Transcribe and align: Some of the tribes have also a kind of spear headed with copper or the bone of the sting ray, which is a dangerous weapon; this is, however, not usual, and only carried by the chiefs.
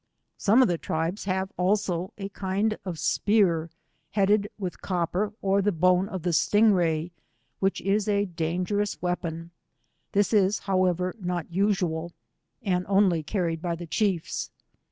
Some 0.39 0.63
of 0.63 0.67
the 0.67 0.79
tribes 0.79 1.25
have 1.25 1.51
also 1.57 2.11
a 2.17 2.29
kind 2.29 2.75
of 2.85 2.97
spear 2.97 3.69
headed 4.09 4.49
with 4.57 4.81
copper 4.81 5.31
or 5.43 5.61
the 5.61 5.71
bone 5.71 6.09
of 6.09 6.23
the 6.23 6.33
sting 6.33 6.73
ray, 6.73 7.11
which 7.59 7.79
is 7.81 8.07
a 8.07 8.25
dangerous 8.25 8.99
weapon; 8.99 9.51
this 10.13 10.33
is, 10.33 10.57
however, 10.57 11.13
not 11.19 11.51
usual, 11.51 12.13
and 12.63 12.83
only 12.89 13.21
carried 13.21 13.61
by 13.61 13.75
the 13.75 13.85
chiefs. 13.85 14.49